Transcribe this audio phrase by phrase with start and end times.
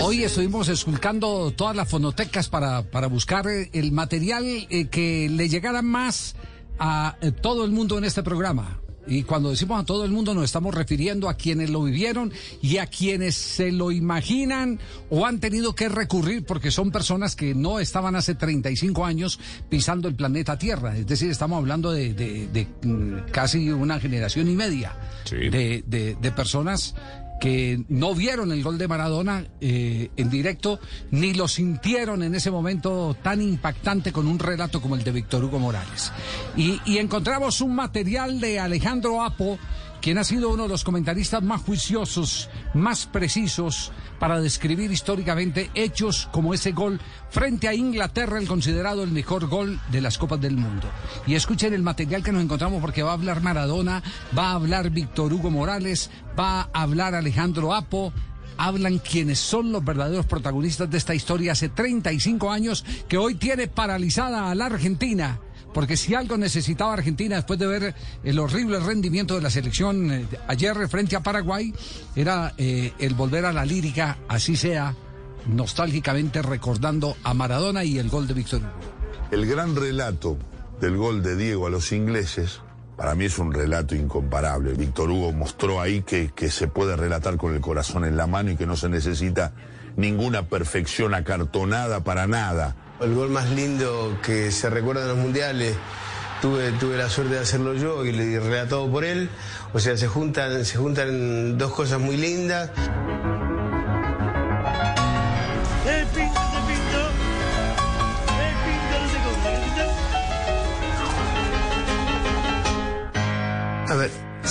[0.00, 5.48] Hoy estuvimos esculcando todas las fonotecas para, para buscar eh, el material eh, que le
[5.48, 6.36] llegara más
[6.78, 8.80] a eh, todo el mundo en este programa.
[9.08, 12.78] Y cuando decimos a todo el mundo nos estamos refiriendo a quienes lo vivieron y
[12.78, 14.78] a quienes se lo imaginan
[15.10, 19.38] o han tenido que recurrir porque son personas que no estaban hace 35 años
[19.68, 20.96] pisando el planeta Tierra.
[20.96, 25.36] Es decir, estamos hablando de, de- de, mm, casi una generación y media Sí.
[25.36, 26.94] de, de- de personas
[27.40, 30.80] que no vieron el gol de Maradona eh, en directo
[31.10, 35.44] ni lo sintieron en ese momento tan impactante con un relato como el de Víctor
[35.44, 36.12] Hugo Morales.
[36.56, 39.58] Y, y encontramos un material de Alejandro Apo,
[40.00, 46.28] quien ha sido uno de los comentaristas más juiciosos, más precisos para describir históricamente hechos
[46.32, 47.00] como ese gol
[47.30, 50.88] frente a Inglaterra, el considerado el mejor gol de las Copas del Mundo.
[51.26, 54.02] Y escuchen el material que nos encontramos porque va a hablar Maradona,
[54.36, 58.12] va a hablar Víctor Hugo Morales, va a hablar Alejandro Apo.
[58.58, 63.68] Hablan quienes son los verdaderos protagonistas de esta historia hace 35 años que hoy tiene
[63.68, 65.38] paralizada a la Argentina.
[65.76, 70.26] Porque si algo necesitaba Argentina después de ver el horrible rendimiento de la selección eh,
[70.48, 71.70] ayer frente a Paraguay,
[72.16, 74.94] era eh, el volver a la lírica, así sea,
[75.44, 78.70] nostálgicamente recordando a Maradona y el gol de Víctor Hugo.
[79.30, 80.38] El gran relato
[80.80, 82.62] del gol de Diego a los ingleses,
[82.96, 84.72] para mí es un relato incomparable.
[84.72, 88.50] Víctor Hugo mostró ahí que, que se puede relatar con el corazón en la mano
[88.50, 89.52] y que no se necesita
[89.94, 92.85] ninguna perfección acartonada para nada.
[93.00, 95.76] El gol más lindo que se recuerda en los mundiales,
[96.40, 99.28] tuve, tuve la suerte de hacerlo yo y relatado por él.
[99.74, 102.70] O sea, se juntan, se juntan dos cosas muy lindas.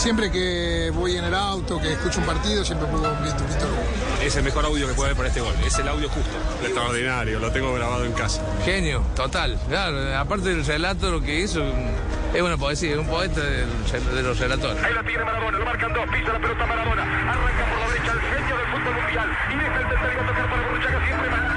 [0.05, 4.23] Siempre que voy en el auto, que escucho un partido, siempre pongo Víctor Hugo.
[4.23, 5.55] Es el mejor audio que puede haber para este gol.
[5.65, 6.29] Es el audio justo.
[6.63, 8.43] Extraordinario, lo tengo grabado en casa.
[8.63, 9.59] Genio, total.
[9.67, 11.63] Claro, aparte del relato, lo que hizo
[12.35, 14.83] es una poesía, es un poeta de los relatores.
[14.83, 18.11] Ahí la tiene Maradona, lo marcan dos, pisa la pelota Maradona, arranca por la derecha
[18.11, 21.54] el genio del fútbol mundial y deja el tercero a tocar para Borruchaga siempre Maradona.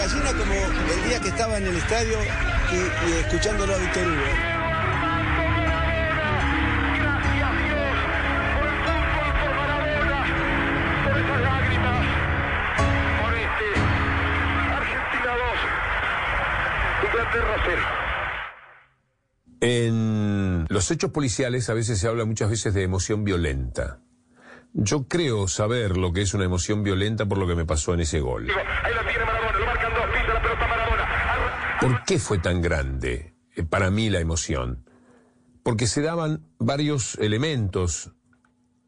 [0.00, 2.18] Gallina como el día que estaba en el estadio
[2.72, 4.16] y, y escuchándolo a Víctor Hugo.
[11.04, 12.06] por esas lágrimas,
[13.20, 13.68] por este
[14.72, 15.32] Argentina
[17.02, 17.82] 2, Inglaterra 0.
[19.60, 24.00] En los hechos policiales a veces se habla muchas veces de emoción violenta.
[24.72, 28.00] Yo creo saber lo que es una emoción violenta por lo que me pasó en
[28.00, 28.48] ese gol.
[28.50, 31.02] Ahí la tiene Maradona, lo marcan dos, pisa la pelota Maradona.
[31.02, 34.84] Arranca ¿Por qué fue tan grande eh, para mí la emoción?
[35.62, 38.12] Porque se daban varios elementos.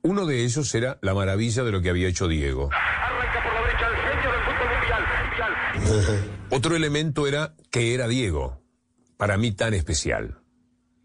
[0.03, 2.69] Uno de ellos era la maravilla de lo que había hecho Diego.
[2.71, 5.99] arranca por la derecha el genio del fútbol mundial.
[6.05, 6.31] mundial.
[6.51, 8.61] Otro elemento era que era Diego,
[9.17, 10.43] para mí tan especial.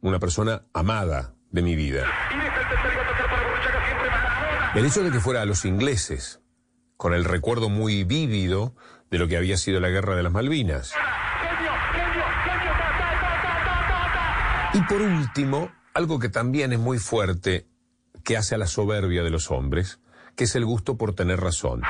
[0.01, 2.05] Una persona amada de mi vida.
[4.75, 6.41] El hecho de que fuera a los ingleses,
[6.97, 8.75] con el recuerdo muy vívido
[9.09, 10.93] de lo que había sido la guerra de las Malvinas.
[14.73, 17.67] Y por último, algo que también es muy fuerte,
[18.23, 19.99] que hace a la soberbia de los hombres,
[20.35, 21.81] que es el gusto por tener razón.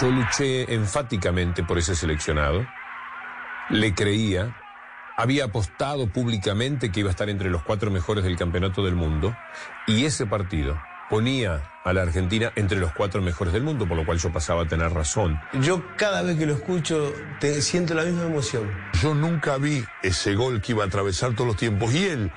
[0.00, 2.66] Yo luché enfáticamente por ese seleccionado,
[3.68, 4.56] le creía,
[5.16, 9.36] había apostado públicamente que iba a estar entre los cuatro mejores del campeonato del mundo,
[9.86, 14.04] y ese partido ponía a la Argentina entre los cuatro mejores del mundo, por lo
[14.04, 15.40] cual yo pasaba a tener razón.
[15.54, 18.70] yo cada vez que lo escucho te- siento la misma emoción.
[19.02, 21.94] Yo nunca vi ese gol que iba a atravesar todos los tiempos.
[21.94, 22.30] Y él,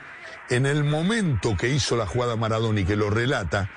[0.50, 3.70] en el momento que hizo la jugada Maradona y que lo relata,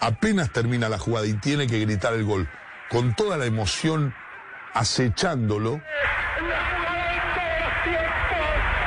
[0.00, 2.48] apenas termina la jugada y tiene que gritar el gol,
[2.88, 4.14] con toda la emoción
[4.72, 5.80] acechándolo,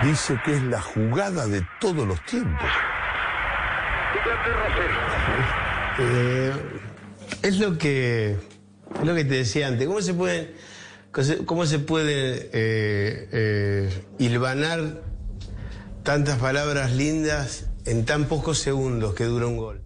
[0.03, 2.69] dice que es la jugada de todos los tiempos.
[4.15, 4.68] Inglaterra
[5.98, 6.10] 0.
[6.12, 6.54] Eh,
[7.42, 9.88] es lo que es lo que te decía antes.
[9.88, 10.56] ¿Cómo se puede
[11.45, 15.04] cómo se puede eh, eh, hilvanar
[16.04, 19.81] tantas palabras lindas en tan pocos segundos que dura un gol?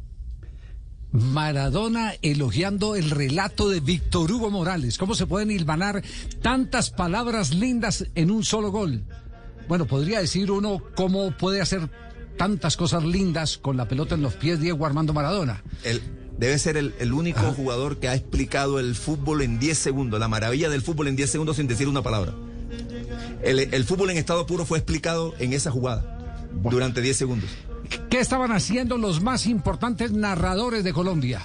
[1.11, 4.97] Maradona elogiando el relato de Víctor Hugo Morales.
[4.97, 6.03] ¿Cómo se pueden hilvanar
[6.41, 9.03] tantas palabras lindas en un solo gol?
[9.67, 11.89] Bueno, podría decir uno cómo puede hacer
[12.37, 15.63] tantas cosas lindas con la pelota en los pies Diego Armando Maradona.
[15.83, 16.01] El,
[16.37, 20.27] debe ser el, el único jugador que ha explicado el fútbol en 10 segundos, la
[20.27, 22.33] maravilla del fútbol en 10 segundos sin decir una palabra.
[23.41, 27.49] El, el fútbol en estado puro fue explicado en esa jugada durante 10 segundos.
[28.09, 31.41] ¿Qué estaban haciendo los más importantes narradores de Colombia?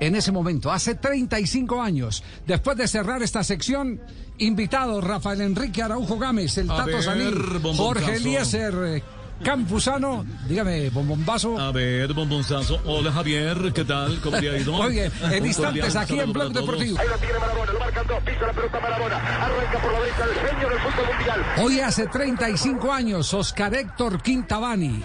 [0.00, 4.00] En ese momento, hace 35 años, después de cerrar esta sección,
[4.38, 7.32] invitado Rafael Enrique Araujo Gámez, el A Tato ver, Sanín.
[7.76, 9.02] Jorge Eliezer eh,
[9.42, 11.58] Campuzano, dígame, bombombazo.
[11.58, 12.80] A ver, bombonzazo.
[12.86, 14.20] Hola Javier, ¿qué tal?
[14.20, 14.88] ¿Cómo te ha ido?
[14.88, 16.52] Bien, en instantes aquí en Blog.
[16.52, 16.98] Deportivo.
[16.98, 20.24] Ahí la tiene Maradona, lo marcan dos, pisa la pelota Maradona, arranca por la derecha
[20.24, 21.44] el genio del fútbol mundial.
[21.62, 25.02] Hoy hace 35 años, Oscar Héctor Quintabani,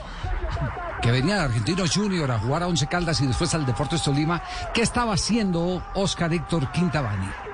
[1.01, 4.41] que venía de Argentinos Junior a jugar a Once Caldas y después al Deportes Tolima.
[4.73, 7.48] ¿Qué estaba haciendo Oscar Héctor Quintabani?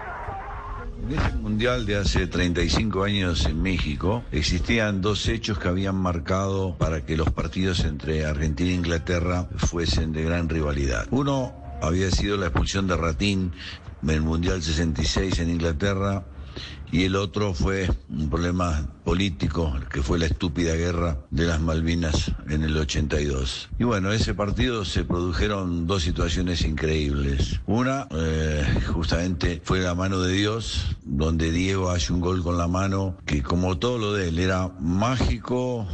[1.08, 6.76] En ese mundial de hace 35 años en México existían dos hechos que habían marcado
[6.80, 11.06] para que los partidos entre Argentina e Inglaterra fuesen de gran rivalidad.
[11.12, 13.52] Uno había sido la expulsión de Ratín
[14.02, 16.26] en el Mundial 66 en Inglaterra
[16.92, 22.32] y el otro fue un problema político, que fue la estúpida guerra de las Malvinas
[22.50, 23.70] en el 82.
[23.78, 27.60] Y bueno, ese partido se produjeron dos situaciones increíbles.
[27.66, 32.68] Una, eh, justamente, fue la mano de Dios, donde Diego hace un gol con la
[32.68, 35.88] mano, que como todo lo de él era mágico,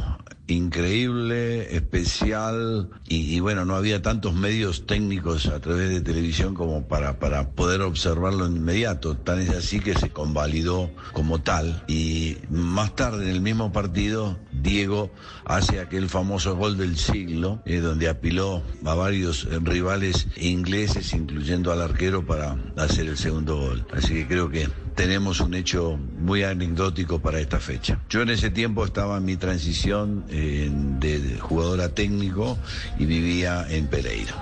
[0.52, 7.18] increíble, especial y, bueno, no había tantos medios técnicos a través de televisión como para,
[7.18, 9.16] para poder observarlo en inmediato.
[9.16, 14.38] Tan es así que se convalidó como tal y más tarde en el mismo partido
[14.52, 15.10] Diego
[15.44, 21.72] hace aquel famoso gol del siglo eh, donde apiló a varios eh, rivales ingleses incluyendo
[21.72, 23.86] al arquero para hacer el segundo gol.
[23.92, 27.98] Así que creo que tenemos un hecho muy anecdótico para esta fecha.
[28.08, 32.58] Yo en ese tiempo estaba en mi transición de, de jugador a técnico
[32.98, 34.34] y vivía en Pereira.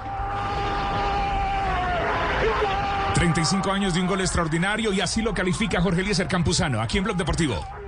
[3.15, 7.05] 35 años de un gol extraordinario y así lo califica Jorge Eliezer Campuzano, aquí en
[7.05, 7.80] Blog Deportivo.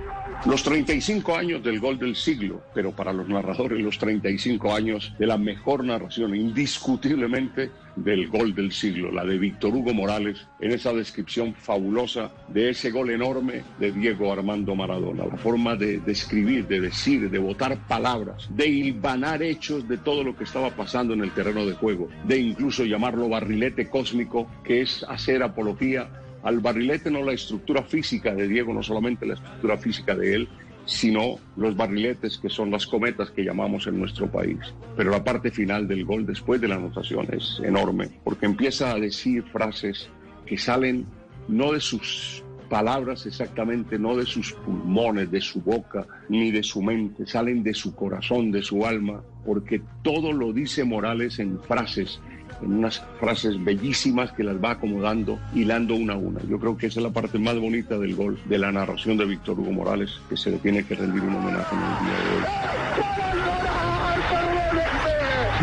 [0.45, 5.25] Los 35 años del gol del siglo, pero para los narradores los 35 años de
[5.25, 10.91] la mejor narración indiscutiblemente del gol del siglo, la de Víctor Hugo Morales, en esa
[10.91, 15.25] descripción fabulosa de ese gol enorme de Diego Armando Maradona.
[15.25, 20.35] La forma de describir, de decir, de botar palabras, de hilvanar hechos de todo lo
[20.35, 25.05] que estaba pasando en el terreno de juego, de incluso llamarlo barrilete cósmico, que es
[25.07, 26.09] hacer apología
[26.43, 30.49] al barrilete no la estructura física de Diego, no solamente la estructura física de él,
[30.85, 34.59] sino los barriletes que son las cometas que llamamos en nuestro país.
[34.97, 38.99] Pero la parte final del gol después de la anotación es enorme, porque empieza a
[38.99, 40.09] decir frases
[40.45, 41.05] que salen
[41.47, 46.81] no de sus palabras exactamente, no de sus pulmones, de su boca, ni de su
[46.81, 52.19] mente, salen de su corazón, de su alma, porque todo lo dice Morales en frases
[52.61, 56.41] en unas frases bellísimas que las va acomodando, hilando una a una.
[56.43, 59.25] Yo creo que esa es la parte más bonita del gol, de la narración de
[59.25, 62.35] Víctor Hugo Morales, que se le tiene que rendir un homenaje en el día de
[62.35, 62.43] hoy.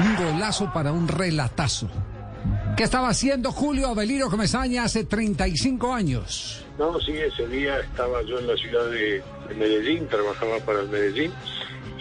[0.06, 1.88] Un golazo para un relatazo.
[2.76, 6.64] ¿Qué estaba haciendo Julio Avelino Comesaña hace 35 años?
[6.78, 10.88] No, sí, ese día estaba yo en la ciudad de, de Medellín, trabajaba para el
[10.88, 11.30] Medellín,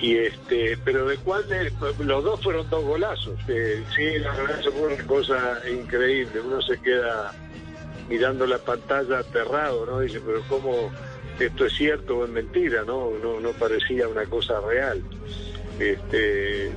[0.01, 1.71] y este, pero de cuál de-
[2.03, 3.37] los dos fueron dos golazos.
[3.47, 6.39] Eh, sí, la verdad eso fue una cosa increíble.
[6.41, 7.33] Uno se queda
[8.07, 9.99] mirando la pantalla aterrado, ¿no?
[9.99, 10.91] Dice, pero cómo
[11.39, 13.11] esto es cierto o es mentira, ¿no?
[13.21, 15.01] No, no parecía una cosa real.
[15.79, 16.71] Este,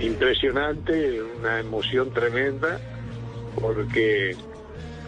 [0.00, 2.80] impresionante, una emoción tremenda,
[3.60, 4.36] porque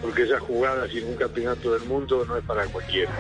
[0.01, 3.13] porque esa jugada sin un campeonato del mundo no es para cualquiera.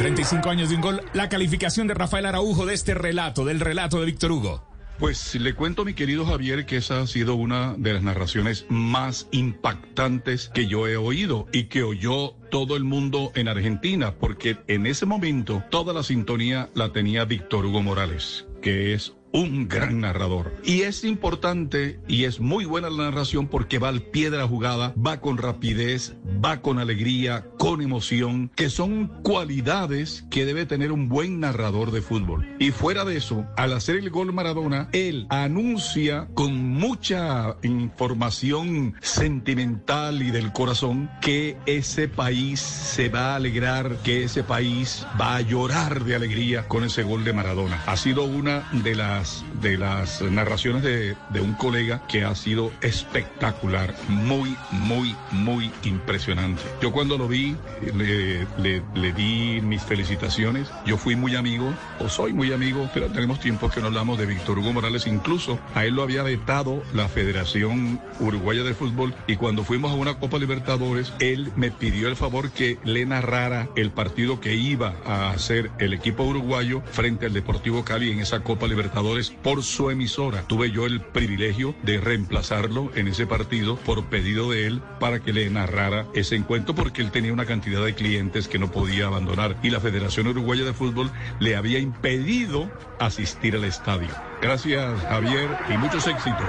[0.00, 4.00] 35 años de un gol, la calificación de Rafael Araujo de este relato, del relato
[4.00, 4.64] de Víctor Hugo.
[4.98, 9.28] Pues le cuento, mi querido Javier, que esa ha sido una de las narraciones más
[9.30, 14.86] impactantes que yo he oído y que oyó todo el mundo en Argentina, porque en
[14.86, 20.52] ese momento toda la sintonía la tenía Víctor Hugo Morales, que es un gran narrador.
[20.64, 24.46] Y es importante y es muy buena la narración porque va al pie de la
[24.46, 30.92] jugada, va con rapidez, va con alegría, con emoción, que son cualidades que debe tener
[30.92, 32.48] un buen narrador de fútbol.
[32.58, 40.22] Y fuera de eso, al hacer el gol Maradona, él anuncia con mucha información sentimental
[40.22, 45.40] y del corazón que ese país se va a alegrar, que ese país va a
[45.40, 47.82] llorar de alegría con ese gol de Maradona.
[47.86, 49.19] Ha sido una de las
[49.60, 56.62] de las narraciones de, de un colega que ha sido espectacular, muy, muy, muy impresionante.
[56.80, 57.56] Yo cuando lo vi,
[57.94, 60.70] le, di mis felicitaciones.
[60.86, 64.26] Yo fui muy amigo, o soy muy amigo, pero tenemos tiempo que no hablamos de
[64.26, 65.06] Víctor Hugo Morales.
[65.06, 69.94] Incluso a él lo había vetado la Federación Uruguaya de Fútbol y cuando fuimos a
[69.94, 74.94] una Copa Libertadores, él me pidió el favor que le narrara el partido que iba
[75.06, 79.09] a hacer el equipo uruguayo frente al Deportivo Cali en esa Copa Libertadores
[79.42, 80.42] por su emisora.
[80.46, 85.32] Tuve yo el privilegio de reemplazarlo en ese partido por pedido de él para que
[85.32, 89.56] le narrara ese encuentro porque él tenía una cantidad de clientes que no podía abandonar
[89.62, 94.10] y la Federación Uruguaya de Fútbol le había impedido asistir al estadio.
[94.40, 96.46] Gracias Javier y muchos éxitos.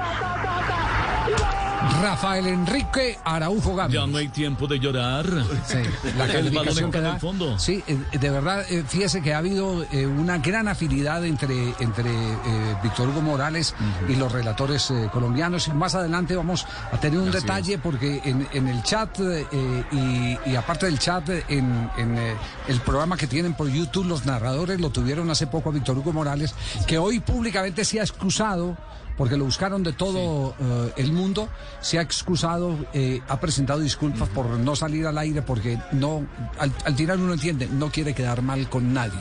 [2.01, 3.93] Rafael Enrique Araujo Gámez.
[3.95, 5.25] Ya no hay tiempo de llorar.
[5.65, 5.77] Sí,
[6.17, 7.57] la calificación que da- el fondo.
[7.57, 12.09] Sí, eh, de verdad, eh, fíjese que ha habido eh, una gran afinidad entre, entre
[12.11, 13.73] eh, Víctor Hugo Morales
[14.07, 15.67] y los relatores eh, colombianos.
[15.67, 19.45] Y más adelante vamos a tener un Así detalle porque en, en el chat eh,
[19.91, 22.35] y, y aparte del chat, en, en, eh,
[22.67, 26.13] el programa que tienen por YouTube, los narradores lo tuvieron hace poco a Víctor Hugo
[26.13, 26.53] Morales,
[26.88, 28.77] que hoy públicamente se ha excusado
[29.18, 31.50] porque lo buscaron de todo eh, el mundo,
[31.80, 36.25] se ha excusado, eh, ha presentado disculpas por no salir al aire, porque no,
[36.58, 39.20] al, al tirar uno entiende, no quiere quedar mal con nadie.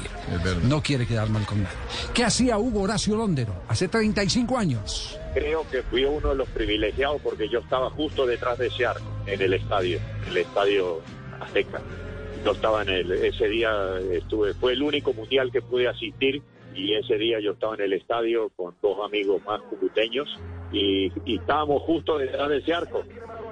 [0.65, 1.77] No quiere quedar mal con nadie.
[2.15, 5.19] ¿Qué hacía Hugo Horacio Londero hace 35 años?
[5.35, 9.07] Creo que fui uno de los privilegiados porque yo estaba justo detrás de ese arco,
[9.27, 11.01] en el estadio, en el estadio
[11.41, 11.81] Azteca.
[12.45, 13.71] Yo estaba en el, ese día
[14.13, 16.43] estuve, fue el único mundial que pude asistir
[16.81, 20.29] y ese día yo estaba en el estadio con dos amigos más cucuteños
[20.73, 23.03] y, y estábamos justo detrás de ese arco.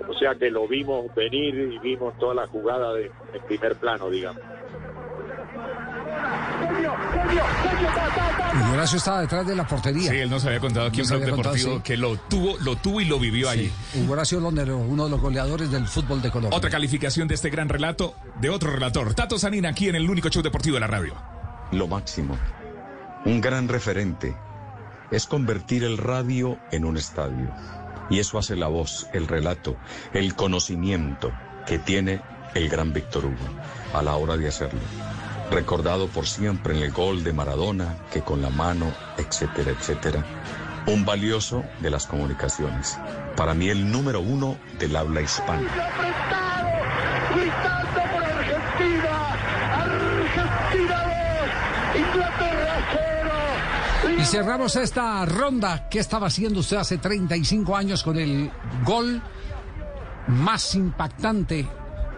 [0.08, 4.08] O sea que lo vimos venir y vimos toda la jugada de, en primer plano,
[4.08, 4.42] digamos.
[8.54, 10.10] Hugo Horacio estaba detrás de la portería.
[10.10, 11.82] Sí, él nos había contado aquí en Blog Deportivo sí.
[11.82, 13.70] que lo tuvo, lo tuvo y lo vivió ahí.
[13.94, 16.56] Hugo Horacio Londero, uno de los goleadores del fútbol de Colombia.
[16.56, 20.30] Otra calificación de este gran relato de otro relator, Tato Sanina, aquí en el único
[20.30, 21.14] show deportivo de la radio.
[21.72, 22.38] Lo máximo,
[23.24, 24.36] un gran referente,
[25.10, 27.50] es convertir el radio en un estadio.
[28.10, 29.76] Y eso hace la voz, el relato,
[30.12, 31.32] el conocimiento
[31.66, 32.20] que tiene
[32.54, 33.36] el gran Víctor Hugo
[33.92, 34.80] a la hora de hacerlo.
[35.50, 40.24] Recordado por siempre en el gol de Maradona, que con la mano, etcétera, etcétera.
[40.86, 42.98] Un valioso de las comunicaciones.
[43.36, 45.68] Para mí el número uno del habla hispana.
[48.38, 49.28] Argentina.
[49.74, 50.96] Argentina
[51.94, 52.00] 2.
[52.00, 52.47] Inglaterra 0.
[54.16, 55.88] Y cerramos esta ronda.
[55.88, 58.50] ¿Qué estaba haciendo usted hace 35 años con el
[58.84, 59.22] gol
[60.28, 61.66] más impactante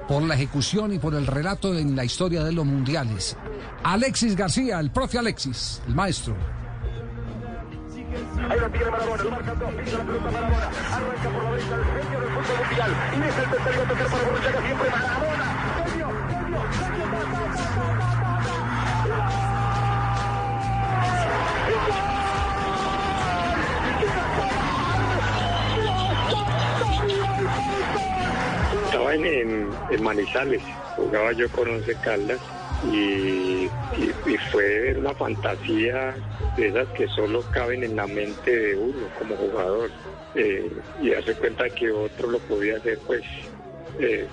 [0.08, 3.36] por la ejecución y por el relato en la historia de los mundiales?
[3.82, 6.36] Alexis García, el profe Alexis, el maestro.
[8.48, 11.74] Ahí lo tiene Maradona, lo marcan dos, pisa la pelota Maradona, arranca por la derecha
[11.76, 15.39] el genio del fútbol mundial, y deja el tercero a tocar para Borruchaga, siempre Maradona,
[29.30, 30.62] en, Manizales,
[30.96, 32.40] jugaba yo con Once Caldas
[32.92, 33.68] y,
[34.50, 36.14] fue una fantasía
[36.56, 39.90] de esas que solo caben en la mente de uno como jugador.
[40.34, 40.70] Eh,
[41.02, 43.22] y hace cuenta que otro lo podía hacer, pues
[43.98, 44.26] eh,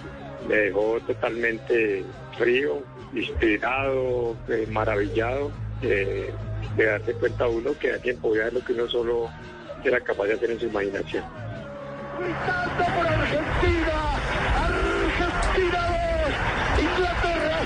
[0.47, 2.03] me dejó totalmente
[2.37, 2.81] frío,
[3.13, 5.51] inspirado, eh, maravillado
[5.81, 6.31] de
[6.75, 9.29] darse cuenta uno que alguien podía hacer lo que uno solo
[9.83, 11.23] era capaz de hacer en su imaginación.
[12.17, 14.15] por Argentina,
[15.17, 15.79] Argentina
[16.75, 17.59] 2, Inglaterra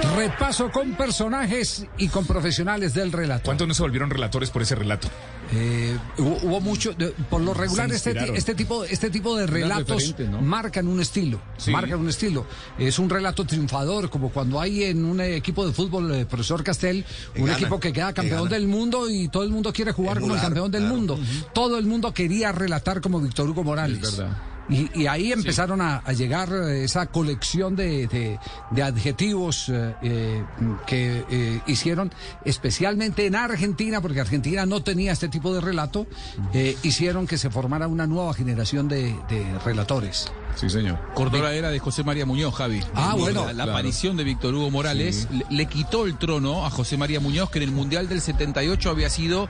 [0.00, 0.07] 0.
[0.18, 3.44] Repaso con personajes y con profesionales del relato.
[3.44, 5.08] ¿Cuántos no se volvieron relatores por ese relato?
[5.52, 10.14] Eh, hubo, hubo mucho, de- por lo regular este, este tipo, este tipo de relatos
[10.42, 11.70] marcan un estilo, Sí.
[11.70, 12.46] marcan un estilo.
[12.78, 17.04] Es un relato triunfador, como cuando hay en un equipo de fútbol, eh, profesor Castel,
[17.36, 20.20] un gana, equipo que queda que campeón del mundo y todo el mundo quiere jugar
[20.20, 20.96] como el campeón del claro.
[20.96, 21.18] mundo.
[21.54, 24.02] Todo el mundo quería relatar como Víctor Hugo Morales.
[24.02, 24.36] Es verdad.
[24.68, 28.38] Y, y ahí empezaron a, a llegar eh, esa colección de, de-
[28.70, 30.44] de adjetivos eh, eh,
[30.86, 32.12] que eh, hicieron,
[32.44, 36.06] especialmente en Argentina, porque Argentina no tenía este tipo de relato,
[36.52, 40.30] eh, hicieron que se formara una nueva generación de, de relatores.
[40.56, 40.98] Sí, señor.
[41.14, 42.80] Córdoba era de José María Muñoz, Javi.
[42.94, 43.42] Ah, bueno.
[43.46, 43.72] La, la Claro.
[43.72, 47.58] aparición de Víctor Hugo Morales le, le quitó el trono a José María Muñoz, que
[47.58, 49.48] en el Mundial del 78 había sido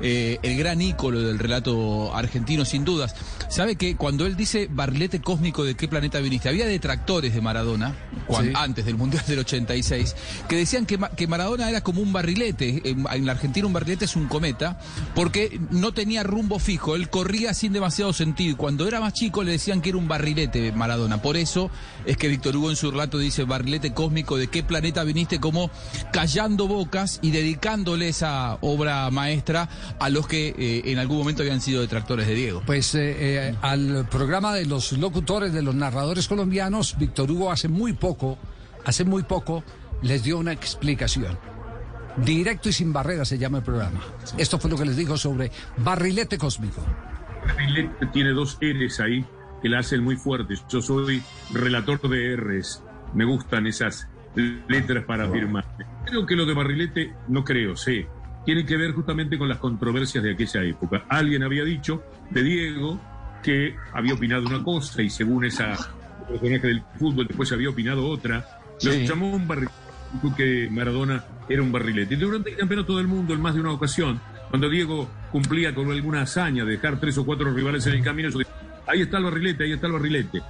[0.00, 3.14] eh, el gran ícono del relato argentino, sin dudas.
[3.48, 6.48] ¿Sabe que cuando él dice barrilete cósmico de qué planeta viniste?
[6.48, 7.94] Había detractores de Maradona,
[8.28, 8.50] Sí.
[8.54, 10.16] antes del Mundial del 86,
[10.48, 12.82] que decían que, que Maradona era como un barrilete.
[12.84, 14.78] En, en la Argentina un barrilete es un cometa,
[15.14, 16.96] porque no tenía rumbo fijo.
[16.96, 18.52] Él corría sin demasiado sentido.
[18.52, 21.20] Y cuando era más chico le decían que era un barrilete Maradona.
[21.22, 21.70] Por eso
[22.06, 25.70] es que Víctor Hugo en su relato dice barrilete cósmico de qué planeta viniste, como
[26.12, 29.68] callando bocas y dedicándole esa obra maestra
[29.98, 32.62] a los que eh, en algún momento habían sido detractores de Diego.
[32.66, 37.68] Pues eh, eh, al programa de los locutores, de los narradores colombianos, Víctor Hugo hace
[37.68, 38.38] muy poco,
[38.84, 39.64] hace muy poco,
[40.02, 41.38] les dio una explicación.
[42.16, 44.00] Directo y sin barreras se llama el programa.
[44.38, 46.84] Esto fue lo que les dijo sobre barrilete cósmico.
[47.46, 49.24] Barrilete tiene dos R's ahí
[49.62, 50.64] que la hacen muy fuertes.
[50.68, 51.22] Yo soy
[51.52, 52.82] relator de R's.
[53.14, 54.08] Me gustan esas
[54.68, 55.64] letras para firmar.
[56.06, 58.06] Creo que lo de Barrilete, no creo, sé.
[58.44, 61.04] Tiene que ver justamente con las controversias de aquella época.
[61.08, 63.00] Alguien había dicho de Diego
[63.42, 65.76] que había opinado una cosa y según esa
[66.28, 68.44] personaje del fútbol después había opinado otra.
[68.82, 69.06] Lo Sí.
[69.06, 69.72] llamó un barrilete
[70.36, 72.14] que Maradona era un barrilete.
[72.14, 75.90] Y durante el campeonato del mundo, en más de una ocasión, cuando Diego cumplía con
[75.90, 78.50] alguna hazaña de dejar tres o cuatro rivales en el camino, yo dije,
[78.86, 80.40] ahí está el barrilete, ahí está el barrilete.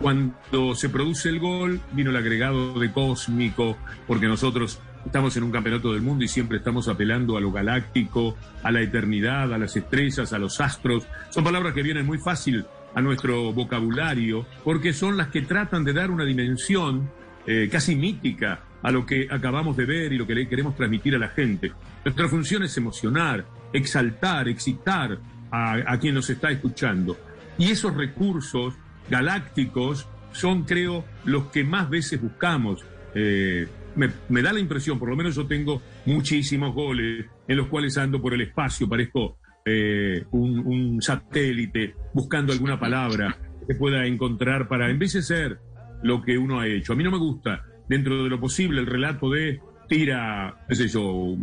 [0.00, 5.50] Cuando se produce el gol, vino el agregado de cósmico, porque nosotros estamos en un
[5.50, 9.76] campeonato del mundo y siempre estamos apelando a lo galáctico, a la eternidad, a las
[9.76, 11.06] estrellas, a los astros.
[11.30, 15.92] Son palabras que vienen muy fácil a nuestro vocabulario, porque son las que tratan de
[15.92, 17.10] dar una dimensión
[17.46, 21.14] eh, casi mítica a lo que acabamos de ver y lo que le queremos transmitir
[21.14, 21.72] a la gente.
[22.04, 25.18] Nuestra función es emocionar, exaltar, excitar
[25.50, 27.16] a, quien nos está escuchando.
[27.58, 28.74] Y esos recursos
[29.10, 32.84] galácticos son, creo, los que más veces buscamos.
[33.14, 37.96] Eh, me, da la impresión, por lo menos yo tengo muchísimos goles en los cuales
[37.98, 44.68] ando por el espacio, parezco eh, un, un satélite buscando alguna palabra que pueda encontrar
[44.68, 45.58] para embellecer
[46.02, 46.92] lo que uno ha hecho.
[46.92, 50.88] A mí no me gusta, dentro de lo posible, el relato de tira, qué sé
[50.88, 51.36] yo,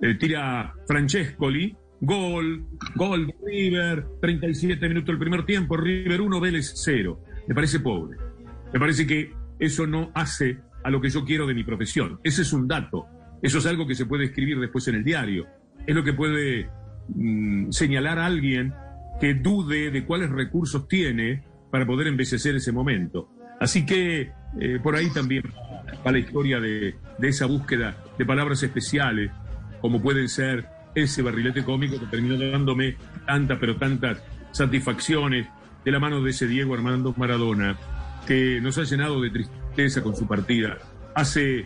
[0.00, 6.72] eh, tira Francescoli, gol, gol de River, 37 minutos del primer tiempo, River 1, Vélez
[6.76, 7.20] 0.
[7.48, 8.18] Me parece pobre.
[8.72, 12.20] Me parece que eso no hace a lo que yo quiero de mi profesión.
[12.22, 13.06] Ese es un dato.
[13.42, 15.46] Eso es algo que se puede escribir después en el diario.
[15.86, 16.68] Es lo que puede
[17.08, 18.72] mm, señalar a alguien
[19.20, 23.30] que dude de cuáles recursos tiene para poder embellecer ese momento.
[23.60, 25.42] Así que eh, por ahí también
[26.06, 29.30] va la historia de, de esa búsqueda de palabras especiales,
[29.80, 35.48] como pueden ser ese barrilete cómico que terminó dándome tantas, pero tantas satisfacciones
[35.84, 37.76] de la mano de ese Diego Armando Maradona,
[38.26, 39.63] que nos ha llenado de tristeza
[40.02, 40.78] con su partida.
[41.14, 41.60] Hace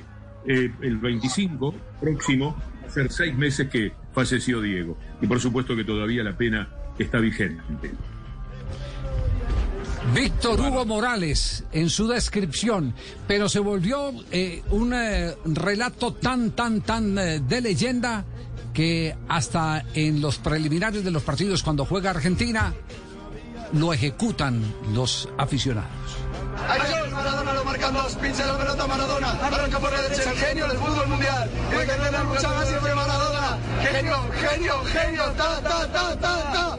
[0.46, 4.96] eh, el 25 próximo, hace seis meses que falleció Diego.
[5.20, 6.68] Y por supuesto que todavía la pena
[6.98, 7.90] está vigente.
[10.14, 12.94] Víctor Hugo Morales en su descripción,
[13.26, 18.24] pero se volvió eh, un eh, relato tan, tan, tan eh, de leyenda
[18.72, 22.72] que hasta en los preliminares de los partidos cuando juega Argentina
[23.74, 24.62] lo ejecutan
[24.94, 25.90] los aficionados.
[27.90, 31.50] Dos, pincha la pelota Maradona, arranca por la derecha, el genio del fútbol mundial.
[31.70, 33.58] Hay que tener mucha más siempre Maradona.
[33.82, 36.78] Genio, genio, genio, ta, ta, ta, ta, ta.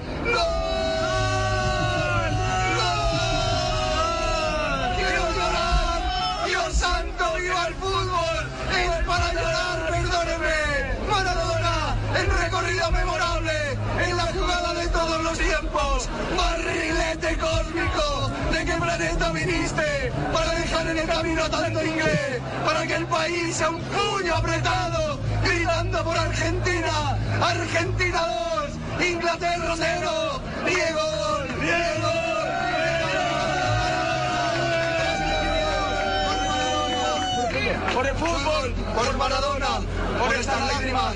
[6.71, 8.47] Santo, viva el fútbol.
[8.71, 10.55] Es para llorar, perdóneme.
[11.09, 16.09] Maradona, el recorrido memorable, en la jugada de todos los tiempos.
[16.35, 20.11] Barrilete cósmico, ¿de qué planeta viniste?
[20.33, 24.35] Para dejar en el camino a tanto inglés, para que el país sea un puño
[24.35, 27.17] apretado, gritando por Argentina.
[27.41, 28.21] Argentina
[28.97, 31.09] 2, Inglaterra 0, Diego
[31.61, 32.09] Diego.
[37.93, 39.81] Por el fútbol, por Maradona,
[40.19, 41.13] por estas lágrimas,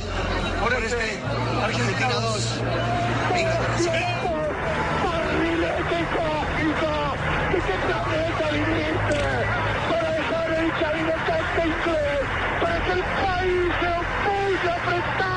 [0.62, 1.20] por este
[1.64, 2.60] Argentina 2,
[12.62, 15.33] para que el país se oponga a prestar